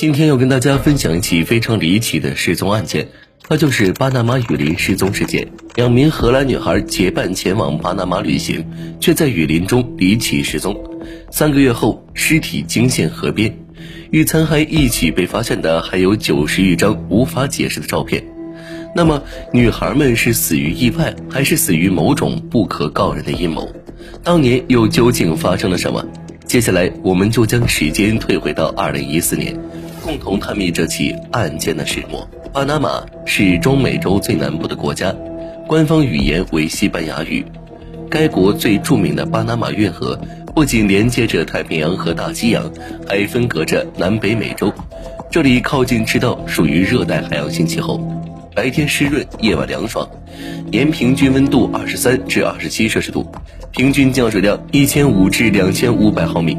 [0.00, 3.08] 今天要跟大家分享一起非常离奇的失踪案件，
[3.46, 5.46] 它就是巴拿马雨林失踪事件。
[5.74, 8.64] 两名荷兰女孩结伴前往巴拿马旅行，
[8.98, 10.74] 却在雨林中离奇失踪。
[11.30, 13.54] 三个月后，尸体惊现河边，
[14.10, 18.24] 与残骸一起被发现的还有九十余张无法解释的照片。
[18.96, 19.22] 那么，
[19.52, 23.68] 女孩们是死于意外，还是死于某种不可告人的阴谋？
[24.24, 26.02] 当年又究竟发生了什么？
[26.46, 29.54] 接下来，我们就将时间退回到二零一四年。
[30.02, 32.28] 共同探秘这起案件的始末。
[32.52, 35.14] 巴拿马是中美洲最南部的国家，
[35.66, 37.44] 官方语言为西班牙语。
[38.10, 40.18] 该国最著名的巴拿马运河
[40.52, 42.68] 不仅连接着太平洋和大西洋，
[43.06, 44.72] 还分隔着南北美洲。
[45.30, 48.00] 这里靠近赤道，属于热带海洋性气候，
[48.52, 50.08] 白天湿润，夜晚凉爽，
[50.72, 53.24] 年平均温度二十三至二十七摄氏度，
[53.70, 56.56] 平均降水量一千五至两千五百毫米。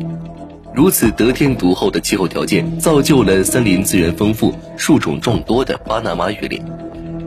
[0.74, 6.62] 如此得天独厚的气候条件，造就了森林资源丰富、树种众多的巴拿马雨林。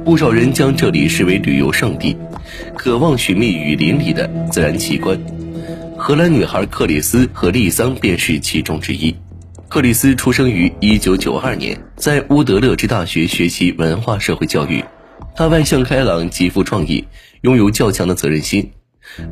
[0.04, 2.16] 不少人将这里视为旅游胜地，
[2.76, 5.18] 渴望寻觅雨林里的自然奇观。
[5.96, 9.14] 荷兰女孩克里斯和丽桑便是其中之一。
[9.68, 14.84] 克里斯出生于1992年，在乌德勒支大学学习文化社会教育。
[15.34, 17.04] 她外向开朗，极富创意，
[17.42, 18.70] 拥有较强的责任心。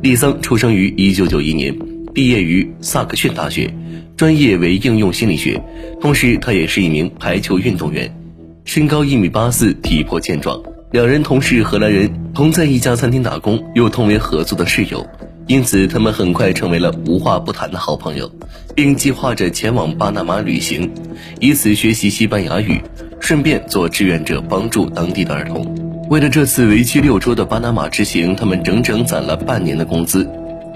[0.01, 1.77] 丽桑出生于1991年，
[2.13, 3.73] 毕业于萨克逊大学。
[4.15, 5.59] 专业为应用心理学，
[5.99, 8.15] 同时他也是一名排球运动员，
[8.63, 10.61] 身高一米八四，体魄健壮。
[10.91, 15.05] 两人同是荷兰人，同在一家餐厅打工，又同为合租的室友，
[15.47, 18.31] 因此他们很快成为了无话不谈的好朋友，
[18.75, 20.91] 并计划着前往巴拿马旅行，
[21.39, 22.79] 以此学习西班牙语，
[23.19, 25.75] 顺便做志愿者帮助当地的儿童。
[26.11, 30.29] 为了这次为期六周的巴拿马之行，他们整整攒了半年的工资。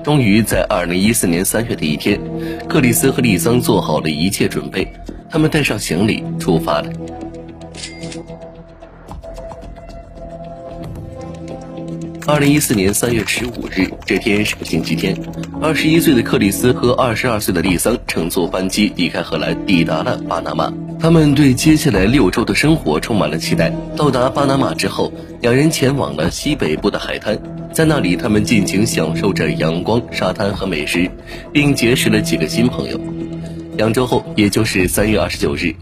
[0.07, 2.17] 终于在二零一四年三月的一天，
[2.69, 4.87] 克里斯和丽桑做好了一切准备，
[5.29, 6.89] 他们带上行李出发了。
[12.27, 15.17] 二零一四年三月十五日，这天是个星期天。
[15.61, 20.69] 二十一岁的克里斯和二十二岁的丽桑乘坐班机离开荷兰，抵达了巴拿马。
[20.99, 23.71] 他们对接下来六周的生活充满了期待。
[23.95, 27.39] 到达巴拿马之后，两人前往了西北部的海滩。
[27.71, 31.09] 在那里，他们尽情享受着阳光、沙滩和美食，
[31.53, 32.99] 并结识了几个新朋友。
[33.77, 35.73] 两周后，也就是三月二十九日，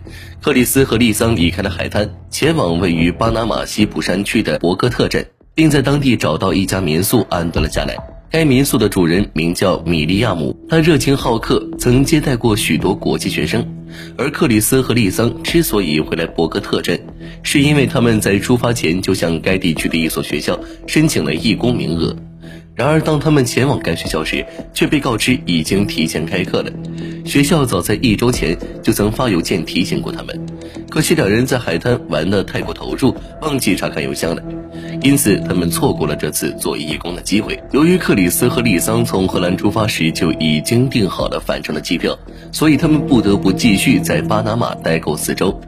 [0.43, 7.95] 克里斯和丽桑离开了海滩，前往位于巴拿马西部山区的博格特镇，并在当地找到一家民宿安顿了下来。
[8.29, 13.65] 该民宿的主人名叫米利亚姆，他热情好客，曾接待过许多国际学生。
[14.17, 16.99] 而克里斯和丽桑之所以会来博格特镇，
[17.43, 22.13] 是因为他们在出发前就向该地区的一所学校申请了义工名额。
[22.75, 26.69] 然而，当他们前往该学校时，却被告知已经提前开课了。
[27.23, 30.37] 学校早在一周前就曾发邮件提醒过他们，
[30.89, 34.43] 可惜两人在海滩玩得太过投入，忘记查看邮箱了，
[35.05, 37.61] 因此他们错过了这次做义工的机会。
[37.71, 42.17] 由于克里斯和丽桑从荷兰出发时就已经订好了返程的机票，
[42.51, 45.61] 所以他们不得不继续在巴拿马待够四周。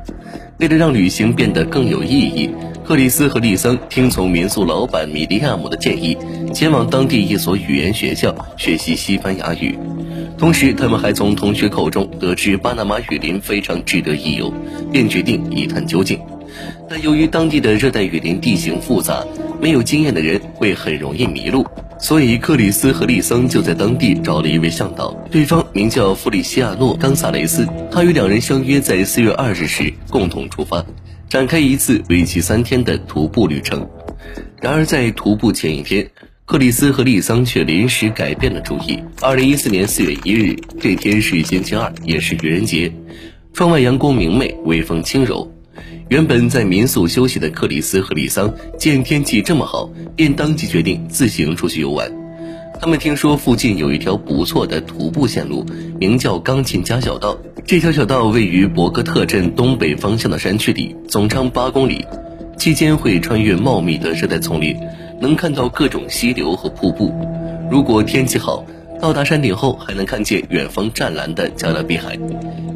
[0.58, 2.50] 为了让旅行变得更有意义，
[2.84, 6.18] 克里斯和丽桑听从民宿老板米利亚姆的建议，
[6.52, 9.78] 前往当地一所语言学校学习西班牙语。
[10.36, 14.52] 同时，他们还从同学口中得知巴拿马雨林非常值得一游，
[14.92, 16.20] 便决定一探究竟。
[16.90, 19.26] 但由于当地的热带雨林地形复杂，
[19.62, 21.66] 没有经验的人会很容易迷路。
[22.00, 27.68] 所以，克里斯和丽桑就在当地找了一位向导，对方名叫弗里西亚诺·冈萨雷斯。
[27.92, 30.86] 他与两人相约在四月二日时共同出发，
[31.28, 33.90] 展开一次为期三天的徒步旅程。
[34.62, 36.08] 然而，在徒步前一天，
[36.46, 39.00] 克里斯和丽桑却临时改变了主意。
[39.20, 42.92] 二零一四年四月一日，这天是星期二，也是愚人节，
[43.54, 45.52] 窗外阳光明媚，微风轻柔。
[46.10, 52.12] 原本在民宿休息的克里斯和丽桑见天气这么好，便当即决定自行出去游玩。
[52.80, 55.66] 他们听说附近有一条不错的徒步线路，
[56.00, 57.38] 名叫钢琴家小道。
[57.66, 62.06] 这条小道位于博格特镇东北方向的山区里，总长八公里，
[62.58, 64.78] 期间会穿越茂密的热带丛林，
[65.20, 67.12] 能看到各种溪流和瀑布。
[67.70, 68.64] 如果天气好，
[69.02, 72.18] 到达山顶后还能看见远方湛蓝的加勒比海。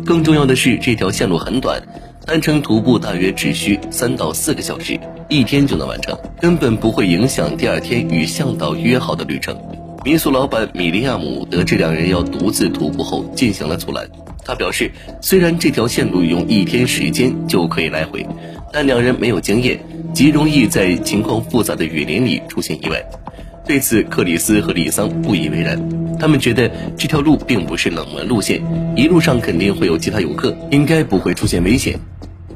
[0.04, 1.82] 更重要的是，这条线路很短。
[2.26, 9.58] 单程徒步大约只需三到四个小时，一天就能完成，根本不会影响第二天与向导约好的旅程。
[10.06, 14.08] 民宿老板米利亚姆得知两人要独自徒步后，进行了阻拦。
[14.46, 14.92] 他表示，
[15.22, 18.26] 虽然这条线路用一天时间就可以来回，
[18.72, 19.80] 但两人没有经验，
[20.14, 23.04] 极容易在情况复杂的雨林里出现意外。
[23.66, 26.01] 对此，克里斯和里桑不以为然。
[26.22, 28.62] 他们觉得这条路并不是冷门路线，
[28.96, 32.00] 一路上肯定会有其他游客，应该不会出现危险。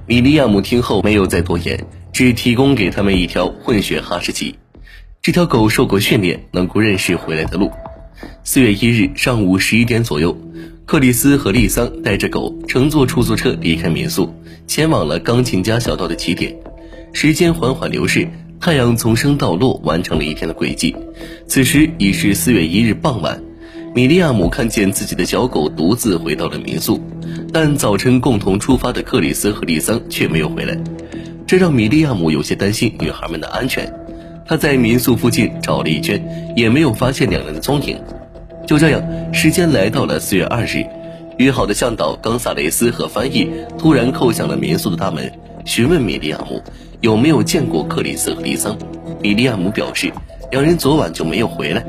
[0.05, 1.83] 米利亚姆听后没有再多言，
[2.13, 4.53] 只提供给他们一条混血哈士奇。
[5.19, 7.71] 这条狗受过训练，能够认识回来的路。
[8.43, 10.37] 四月一日上午十一点左右，
[10.85, 14.31] 克里斯和丽桑带着狗乘坐出租车离开民宿，
[14.67, 16.55] 前往了钢琴家小道的起点。
[17.13, 18.27] 时间缓缓流逝，
[18.59, 20.95] 太阳从升到落，完成了一天的轨迹。
[21.47, 23.41] 此时已是四月一日傍晚。
[23.95, 26.99] 米利亚姆看见自己的小狗独自回到了民宿，
[27.53, 30.77] 但早晨共同出发的克里斯和丽桑却没有回来，
[31.47, 33.89] 这让米利亚姆有些担心女孩们的安全。
[34.45, 36.21] 他在民宿附近找了一圈，
[36.57, 37.97] 也没有发现两人的踪影。
[38.67, 39.01] 就这样，
[39.33, 40.83] 时间来到了四月二日，
[41.37, 45.31] 约好的向导冈萨雷斯和翻译突然叩响了民宿的大门，
[45.63, 46.61] 询问米利亚姆
[46.99, 48.77] 有没有见过克里斯和丽桑。
[49.21, 50.11] 米利亚姆表示，
[50.51, 51.81] 两人昨晚就没有回来。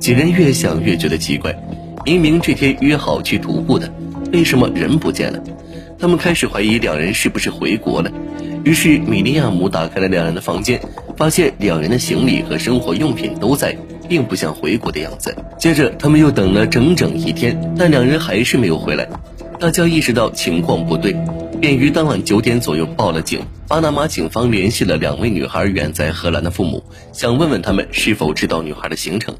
[0.00, 1.54] 几人越想越觉得奇怪，
[2.06, 3.92] 明明这天约好去徒步的，
[4.32, 5.38] 为什么人不见了？
[5.98, 8.10] 他们开始怀疑两人是不是回国了。
[8.64, 10.80] 于是米利亚姆打开了两人的房间，
[11.18, 13.76] 发现两人的行李和生活用品都在，
[14.08, 15.36] 并不像回国的样子。
[15.58, 19.06] 接着他们又等了整整一天，但两人还是没有回来。
[19.58, 21.14] 大家意识到情况不对，
[21.60, 23.40] 便于当晚九点左右报了警。
[23.68, 26.82] 巴拿马警方联系了两位女孩远在荷兰的父母，
[27.12, 29.36] 想问问他们是否知道女孩的行程。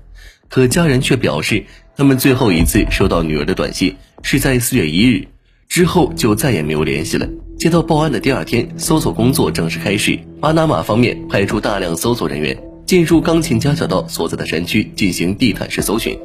[0.51, 1.65] 可家人却表示，
[1.97, 5.29] 他们最后一次收到女儿的短信是在四月一日，
[5.69, 7.29] 之后就再也没有联系了。
[7.57, 10.19] 接到报案的第二天，搜索工作正式开始。
[10.41, 16.19] 巴拿马方面派出大量搜索人员进入钢琴家小道所在的山区进行地毯式搜寻，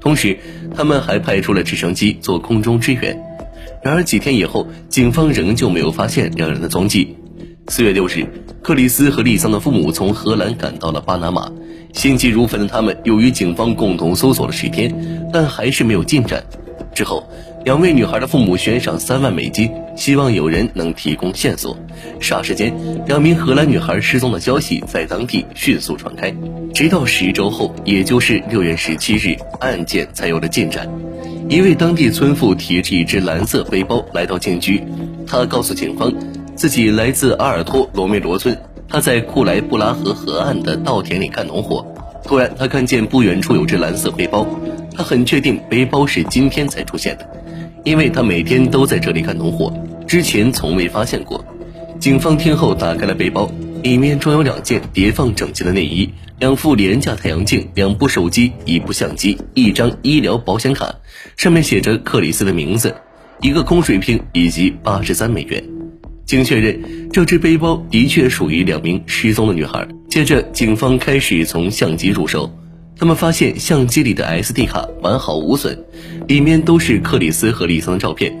[0.00, 0.38] 同时
[0.76, 3.20] 他们还派出了直升机做空中支援。
[3.82, 7.16] 然而几天以后，警方仍旧没有发现两人的踪迹。
[7.66, 8.28] 四月六日，
[8.62, 11.50] 克里斯和丽桑的父母从荷兰赶到了巴拿马。
[11.92, 14.92] 心急如焚的他们，又与警方共同搜索了十天，
[15.32, 16.42] 但还是没有进展。
[16.94, 17.26] 之后，
[17.64, 21.76] 两位女孩的父母悬赏三万美金，希望有人能提供线索。
[22.20, 22.74] 霎时间，
[23.06, 26.34] 两名荷兰女孩失踪的消息在当地迅速传开。
[26.74, 30.88] 直到十周后，也就是六月十七日，案件才有了进展。
[31.48, 34.82] 一位当地村妇提着一只蓝色背包来到警局，
[35.26, 36.12] 她告诉警方，
[36.56, 38.56] 自己来自阿尔托罗梅罗村。
[38.92, 41.82] 他在库莱布拉河河岸的稻田里干农活，
[42.26, 44.46] 突然他看见不远处有只蓝色背包，
[44.94, 47.26] 他很确定背包是今天才出现的，
[47.84, 49.72] 因为他每天都在这里干农活，
[50.06, 51.42] 之前从未发现过。
[51.98, 53.50] 警方听后打开了背包，
[53.82, 60.96] 里面装有两件叠放整齐的内衣、两副廉价太阳镜、两部手机、一部相机、一张医疗保险卡，
[61.38, 62.94] 上面写着克里斯的名字，
[63.40, 65.64] 一个空水瓶以及八十三美元。
[66.24, 69.86] 经确认，这只背包的确属于两名失踪的女孩。
[70.08, 72.50] 接着，警方开始从相机入手，
[72.96, 75.84] 他们发现相机里的 SD 卡完好无损，
[76.28, 78.32] 里面都是克里斯和丽桑的照片，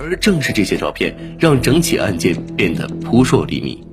[0.00, 3.84] 而正是这些照片让整起案件变得扑朔迷离。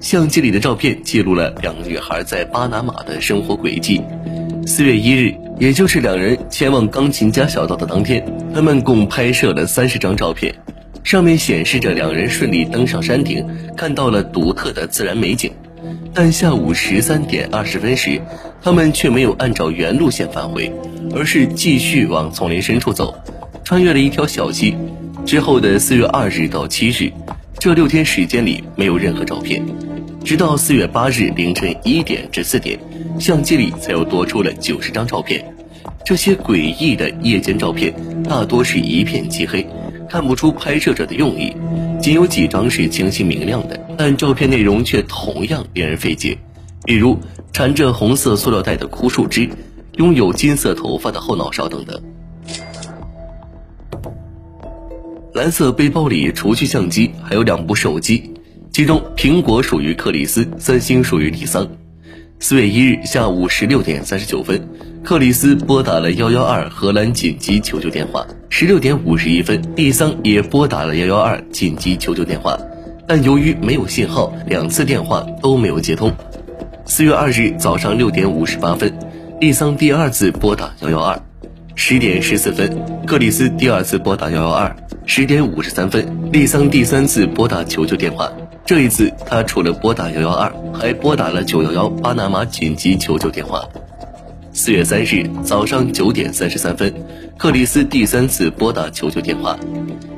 [0.00, 4.00] 相机里的照片记录了两个女孩在巴拿马的生活轨迹。
[4.66, 5.34] 四月一日。
[5.58, 10.52] 也就是两人前往钢琴家小道的当天，他们共拍摄了三十张照片，
[11.04, 15.52] 上面显示着两人顺利登上山顶，看到了独特的自然美景。
[16.12, 18.20] 但下午十三点二十分时，
[18.60, 20.72] 他们却没有按照原路线返回，
[21.14, 23.14] 而是继续往丛林深处走，
[23.62, 24.74] 穿越了一条小溪。
[25.24, 27.12] 之后的四月二日到七日，
[27.56, 29.64] 这六天时间里没有任何照片，
[30.24, 32.78] 直到四月八日凌晨一点至四点。
[33.18, 35.44] 相机里才又多出了九十张照片，
[36.04, 39.66] 这些诡异的夜间照片大多是一片漆黑，
[40.08, 41.54] 看不出拍摄者的用意，
[42.00, 46.36] 仅有几张是清晰明亮的，但照片内容却同样令人费解，
[46.84, 47.18] 比如
[47.52, 49.48] 缠着红色塑料袋的枯树枝，
[49.96, 52.02] 拥有金色头发的后脑勺等等。
[55.34, 58.32] 蓝色背包里除去相机，还有两部手机，
[58.72, 61.68] 其中苹果属于克里斯，三星属于李桑。
[62.38, 64.66] 四月一日下午十六点三十九分，
[65.04, 68.26] 克里斯拨打了幺幺二荷兰紧急求救电话。
[68.48, 72.58] 十六点五十一分，蒂桑也拨打了幺幺二紧急求救电话，
[73.06, 76.10] 但由于没有信号，两次电话都没有接通。
[76.86, 78.90] 四月二日早上六点五十八分，
[79.38, 81.20] 蒂桑第二次拨打幺幺二。
[81.74, 82.74] 十点十四分，
[83.06, 84.74] 克里斯第二次拨打幺幺二。
[85.04, 88.32] 十点五十三分，利桑第三次拨打求救电话。
[88.64, 93.68] 这一次，他除了拨打幺幺二，还拨打了九幺幺巴拿马紧急求救电话。
[94.52, 96.94] 四月三日早上九点三十三分，
[97.36, 99.58] 克里斯第三次拨打求救电话。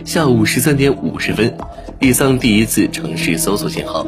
[0.04, 1.56] 下午十三点五十分，
[2.00, 4.06] 李桑第一次尝试搜索信号。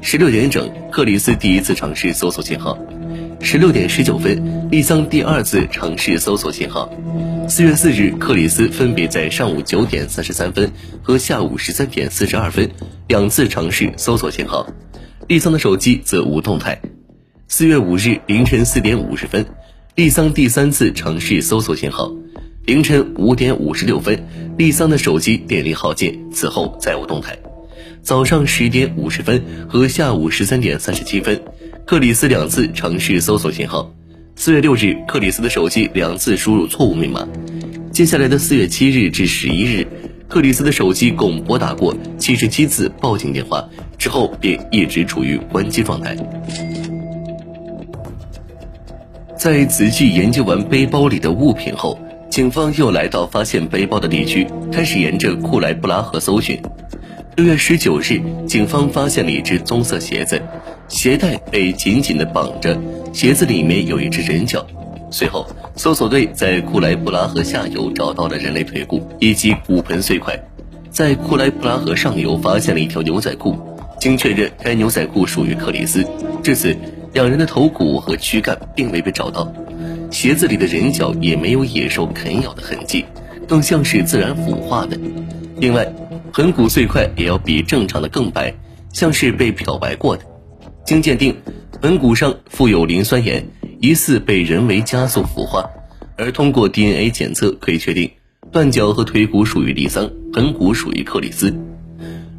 [0.00, 2.78] 十六点整，克里斯第一次尝试搜索信号。
[3.46, 6.90] 十六点十九分，丽桑第二次尝试搜索信号。
[7.46, 10.72] 四月四日，克里斯分别在上午九点三十三分
[11.02, 12.70] 和下午十三点四十二分
[13.06, 14.66] 两次尝试搜索信号，
[15.28, 16.80] 丽桑的手机则无动态。
[17.46, 19.44] 四月五日凌晨四点五十分，
[19.94, 22.10] 丽桑第三次尝试搜索信号。
[22.64, 27.38] 凌晨五点五十六分，丽桑的手机电力耗尽，此后再无动态。
[28.00, 31.42] 早上十点五十分和下午十三点三十七分，
[31.86, 33.92] 克里斯两次尝试搜索信号。
[34.36, 37.28] 四月六日，克里斯的手机两次输入错误密码。
[37.92, 39.86] 接下来的四月七日至十一日，
[40.26, 46.16] 克里斯的手机共拨打过七十七次报警电话，之后便一直处于关机状态。
[49.36, 51.98] 在仔细研究完背包里的物品后，
[52.30, 56.58] 警方又来到发现背包的地区，开始沿着库莱布拉河搜寻。
[57.36, 60.40] 六月十九日，警方发现了一只棕色鞋子，
[60.86, 62.80] 鞋带被紧紧地绑着，
[63.12, 64.64] 鞋子里面有一只人脚。
[65.10, 70.38] 随后，搜索队在库莱布拉河下游找到了人类腿骨以及骨盆碎块，
[70.90, 73.56] 在库莱布拉河上游发现了一条牛仔裤，
[73.98, 76.06] 经确认该牛仔裤属于克里斯。
[76.40, 76.76] 至此，
[77.14, 79.52] 两人的头骨和躯干并未被找到，
[80.08, 83.04] 鞋子里的人脚也没有野兽啃咬的痕迹，
[83.48, 84.96] 更像是自然腐化的。
[85.64, 85.90] 另外，
[86.34, 88.54] 盆骨碎块也要比正常的更白，
[88.92, 90.22] 像是被漂白过的。
[90.84, 91.34] 经鉴定，
[91.80, 93.42] 盆骨上附有磷酸盐，
[93.80, 95.64] 疑似被人为加速腐化。
[96.18, 98.10] 而通过 DNA 检测可以确定，
[98.52, 101.56] 断脚和腿骨属于利桑，盆骨属于克里斯。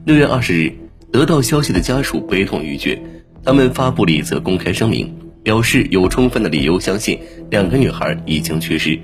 [0.05, 0.71] 六月二十日，
[1.11, 3.01] 得到消息的家属悲痛欲绝，
[3.43, 8.99] 他们发布了一则公开声明，表示有充分的理由相信两个女孩已经去世。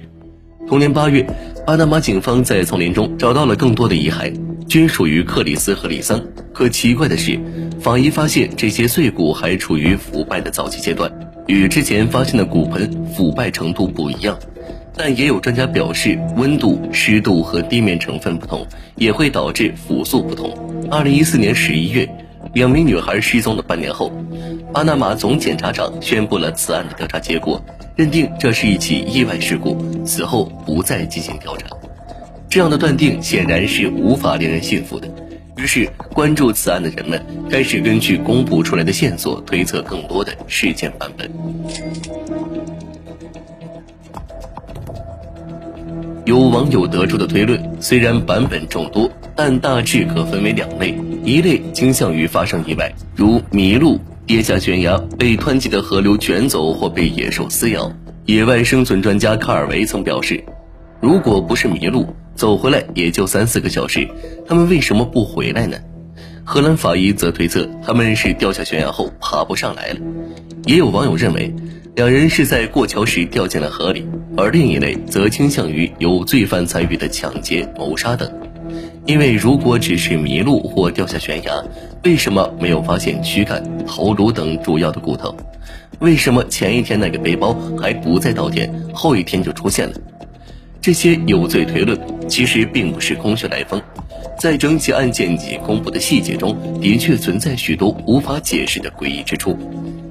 [0.67, 1.25] 同年八月，
[1.65, 4.33] 巴拿马警方在丛林中找到了更多的遗骸，
[4.67, 6.21] 均属于克里斯和里桑。
[6.53, 7.39] 可奇怪的是，
[7.79, 11.11] 法医发现这些碎骨还处于腐败的早期阶段，
[11.47, 14.37] 与之前发现的骨盆腐败程度不一样。
[14.95, 18.65] 但也有专家表示，温度、湿度和地面成分不同，
[18.95, 20.53] 也会导致腐素不同。
[20.89, 22.07] 二零一四年十一月，
[22.53, 24.11] 两名女孩失踪的半年后，
[24.73, 27.61] 巴拿马总检察长宣布了此案的调查结果。
[27.95, 31.67] 认定这是一起意外事故，此后不再进行调查。
[32.49, 35.07] 这样的断定显然是无法令人信服的。
[35.57, 41.29] 于是，关注此案的人们开始根据公布出来的线索推测更多的事件版本。
[46.25, 53.99] 有网友得出的推论，虽然版本众多，但大致可分为两类：一类倾向于发生意外，如迷路。
[54.25, 57.91] 跌下悬崖，被湍急的河流卷走，或被野兽撕咬。
[58.25, 60.43] 野外生存专家卡尔维曾表示，
[61.01, 64.07] 如果不是迷路，走回来也就三四个小时，
[64.47, 65.77] 他们为什么不回来呢？
[66.45, 69.99] 荷兰法医则推测，他们是掉下悬崖后爬不上来了。
[70.65, 71.53] 也有网友认为，
[71.95, 74.05] 两人是在过桥时掉进了河里，
[74.37, 78.31] 而另一类则倾向于有罪犯参与的抢劫、谋杀等。
[79.05, 81.63] 因为如果只是迷路或掉下悬崖，
[82.03, 85.35] 为什么没有发现躯干、头颅等主要的骨头？
[85.99, 89.95] 为什么前一天那个背包还不在稻田，后一天就出现了？
[90.81, 93.81] 这些有罪推论其实并不是空穴来风，
[94.39, 99.57] 在整起案件及公布的细节中，的确存在许多无法解释的诡异之处。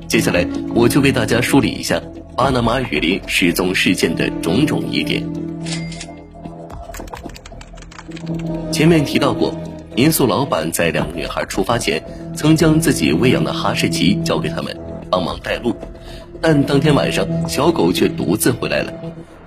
[0.07, 2.01] 接下来，我就为大家梳理一下
[2.37, 5.25] 巴拿马雨林失踪事件的种种疑点。
[8.81, 9.55] 前面提到过，
[9.95, 12.03] 民宿老板在两个女孩出发前，
[12.35, 14.75] 曾将自己喂养的哈士奇交给他们，
[15.11, 15.77] 帮忙带路。
[16.41, 18.91] 但当天晚上，小狗却独自回来了。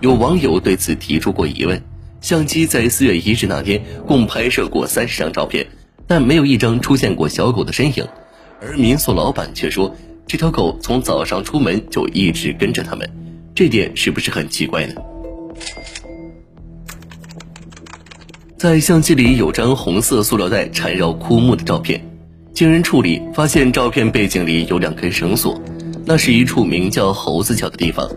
[0.01, 1.81] 有网友对此提出过疑问：
[2.21, 5.65] 相机在四月一日那天共拍摄过三十张照片，
[6.05, 8.07] 但没有一张出现过小狗的身影，
[8.61, 9.95] 而民宿老板却说
[10.27, 13.09] 这条狗从早上出门就一直跟着他们，
[13.55, 14.93] 这点是不是很奇怪呢？
[18.63, 22.01] 在相机里有张红色塑料袋缠绕枯木的照片，
[22.53, 25.61] 经人处理发现照片背景里有两根绳索，
[26.05, 28.09] 那是一处名叫猴子桥的地方。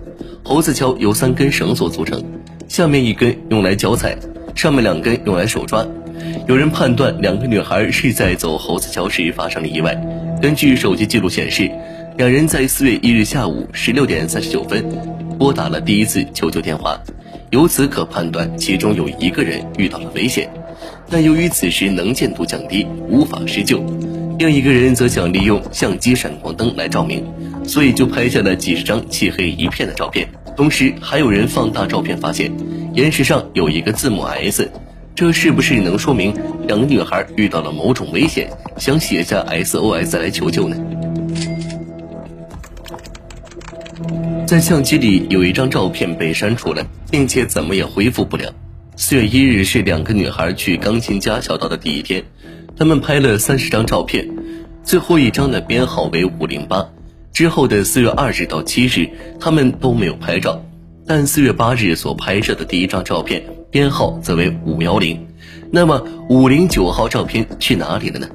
[0.45, 2.23] 猴子桥由三根绳索组成，
[2.69, 4.17] 下面一根用来脚踩，
[4.55, 5.85] 上面两根用来手抓。
[6.47, 10.01] 有人判断两个女孩是在走猴子桥时发生了意外。
[10.41, 11.69] 根据手机记录显示，
[12.19, 14.85] 两人在四月一日下午十六点三十九分
[15.41, 16.97] 拨打了第一次求救电话。
[17.51, 20.51] 由此可判断，其中有一个人遇到了危险，
[21.09, 23.79] 但由于此时能见度降低，无法施救；
[24.39, 27.25] 另一个人则想利用相机闪光灯来照明，
[27.65, 30.29] 所以就拍下了几十张漆黑一片的照片。
[30.57, 32.51] 同时，还有人放大照片，发现
[32.95, 34.69] 岩石上有一个字母 S，
[35.15, 36.35] 这是不是能说明
[36.67, 40.77] 两个女孩遇到了某种危险，想写下 SOS 来求救呢？
[44.47, 48.53] 在相机里有一张照片被删除了，并且怎么也恢复不了。
[48.97, 52.25] 四月一日是两个女孩去钢琴家小道的第一天，
[52.77, 54.27] 她们拍了三十张照片，
[54.83, 56.89] 最后一张的编号为五零八。
[57.33, 60.65] 之后的四月二日到七日，她们都没有拍照，
[61.07, 65.27] 但四月八日所拍摄的第一张照片编号则为五幺零。
[65.71, 68.29] 那么五零九号照片去哪里了呢？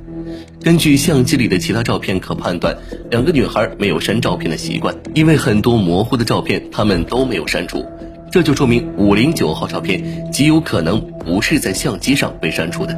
[0.63, 2.77] 根据相机里的其他照片可判断，
[3.09, 7.83] 两个女孩没有删照片的习惯，因为很多模糊的照片她们都没有删除，
[8.31, 12.95] 这就说明五零九号照片极有可能不是在相机上被删除的，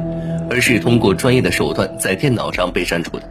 [0.50, 3.22] 而是通过专业的手段在电脑上被删除的。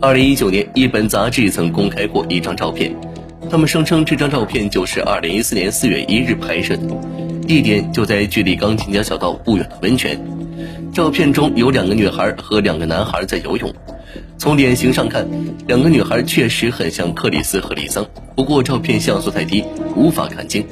[0.00, 2.94] 二零一九年，一本杂志曾公开过一张照片，
[3.50, 6.82] 他们声称这张照片就是二零一四年四月一日拍摄的，
[7.46, 10.18] 地点就在距离钢琴家小道不远的温泉。
[10.94, 13.74] 照片中有两个女孩和两个男孩在游泳。
[14.38, 15.28] 从脸型上看，
[15.66, 19.64] 两个女孩确实很像克里斯和丽桑，不过照片像素太低，
[19.96, 20.64] 无法看清。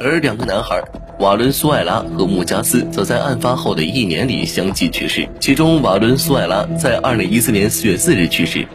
[0.00, 0.82] 而两个男孩
[1.20, 8.66] 瓦伦苏艾拉和穆加斯则在案发后的一年里相继去世，其中瓦伦苏艾拉在二零一四年四月四日去世，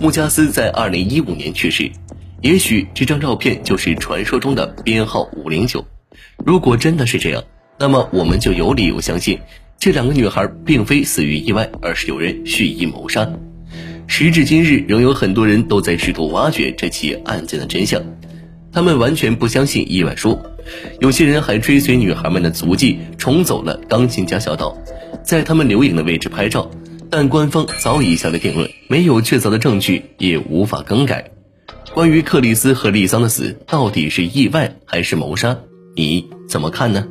[0.00, 1.88] 穆加斯在二零一五年去世。
[2.40, 5.86] 也许这张照片就是传说中的编号五零九。
[6.44, 7.44] 如果真的是这样，
[7.78, 9.38] 那么我们就有理由相信。
[9.84, 13.28] 这两个女孩并非死于意外，而是有人蓄意谋杀。
[14.06, 18.00] 时至今日，仍有很多人都在试图挖掘这起案件的真相。
[18.72, 20.40] 他们完全不相信意外说，
[21.00, 24.78] 有些人还追随女孩们的足迹，重走了钢琴家小岛，
[25.24, 26.70] 在他们留影的位置拍照。
[27.10, 31.32] 但官方早已下了定论，没有确凿的证据，也无法更改。
[31.92, 35.58] 关于克里斯和丽桑的死，到底是意外还是谋杀？
[35.96, 37.04] 你怎么看呢？